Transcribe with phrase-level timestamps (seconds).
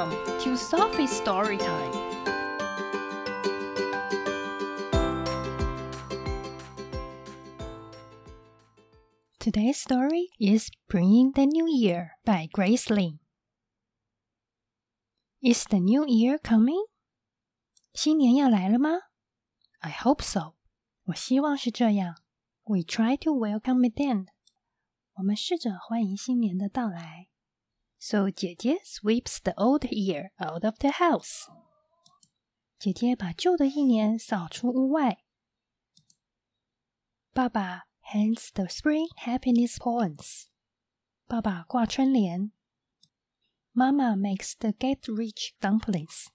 [0.00, 1.92] Welcome to Sophie's Story Time.
[9.38, 13.18] Today's story is Bringing the New Year by Grace Lin.
[15.42, 16.86] Is the new year coming?
[17.92, 18.88] 新年要来了吗？
[19.80, 20.54] I hope so.
[21.04, 22.14] 我希望是这样。
[22.64, 24.28] We try to welcome it in.
[25.16, 27.28] 我们试着欢迎新年的到来。
[28.00, 31.48] So 姐姐 sweeps the old year out of the house.
[32.78, 35.24] 姐姐把旧的一年扫出屋外。
[37.32, 40.46] 爸爸 hands the spring happiness poems.
[41.26, 42.52] 爸爸挂春联。
[43.72, 46.28] 妈妈 makes the get rich dumplings.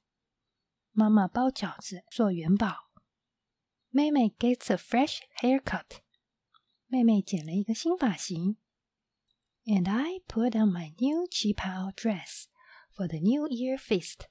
[0.92, 2.92] 妈妈包饺子做元宝。
[3.90, 6.02] 妹妹 gets a fresh haircut.
[6.88, 8.58] 妹妹剪了一个新发型。
[9.66, 12.48] and I put on my new qipao dress
[12.92, 14.28] for the New Year feast.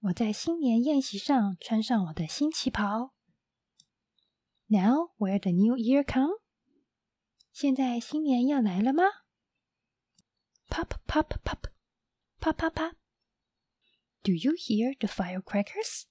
[0.00, 3.14] 我在新年宴席上穿上我的新旗袍。
[4.66, 6.40] Now will the New Year come？
[7.52, 9.04] 现在新年要来了吗？
[10.68, 11.70] Pop pop pop，
[12.40, 12.96] 啪啪啪。
[14.22, 16.04] Do you hear the firecrackers？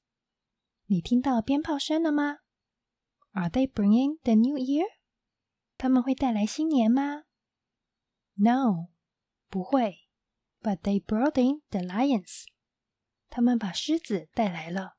[0.85, 2.39] 你听到鞭炮声了吗？
[3.31, 4.85] Are they bringing the New Year？
[5.77, 7.23] 他们会带来新年吗
[8.37, 8.89] ？no，
[9.49, 10.07] 不会。
[10.61, 12.45] But they brought in the lions。
[13.29, 14.97] 他们把狮子带来了。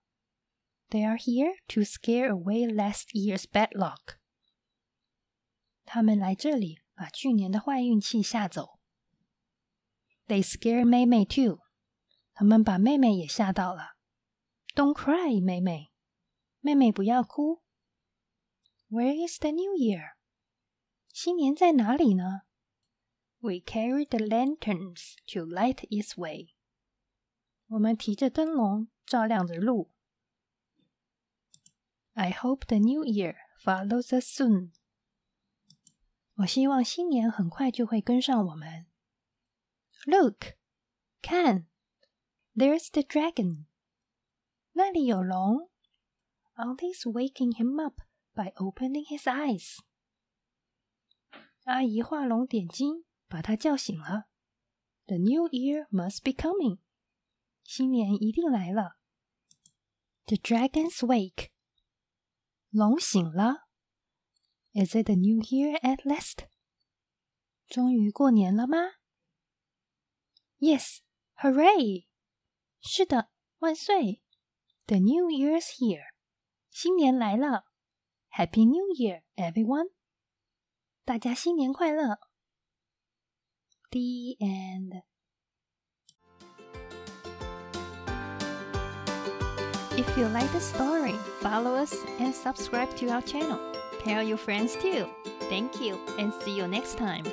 [0.91, 4.19] They are here to scare away last year's bad luck。
[5.85, 8.79] 他们来这里把去年的坏运气吓走。
[10.27, 11.61] They scare 妹妹 too。
[12.35, 13.97] 他们把妹妹也吓到了。
[14.75, 15.93] Don't cry，妹妹。
[16.61, 17.63] 妹妹不要哭。
[18.91, 20.15] Where is the New Year？
[21.13, 22.43] 新年在哪里呢
[23.41, 26.55] ？we carry the lanterns to light its way.
[27.69, 29.91] 我们提着灯笼照亮着路。
[32.15, 34.73] I hope the new year follows us soon.
[36.37, 38.87] 我希望新年很快就会跟上我们。
[40.07, 40.57] Look，
[41.23, 41.67] 看，
[42.55, 43.67] There's the dragon.
[44.73, 45.71] 那里有龙。
[46.57, 48.01] Auntie's waking him up
[48.33, 49.79] by opening his eyes.
[51.65, 53.05] 阿姨画龙点睛。
[53.29, 54.29] 把他叫醒了。
[55.07, 56.79] The new year must be coming，
[57.63, 58.97] 新年一定来了。
[60.27, 61.51] The dragons wake，
[62.71, 63.69] 龙醒了。
[64.73, 66.49] Is it the new year at last？
[67.67, 68.79] 终于过年了吗？
[70.59, 72.07] Yes，hooray！
[72.81, 74.23] 是的，万岁！
[74.87, 76.13] The new year's here，
[76.71, 77.67] 新年来了。
[78.31, 79.93] Happy New Year, everyone！
[81.05, 82.19] 大家新年快乐
[83.92, 85.02] ！the end.
[89.98, 93.60] If you like the story, follow us and subscribe to our channel.
[94.00, 95.08] Tell your friends too.
[95.50, 97.26] Thank you and see you next time.